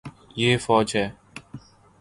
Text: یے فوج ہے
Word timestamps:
یے 0.37 0.49
فوج 0.65 0.87
ہے 0.97 1.05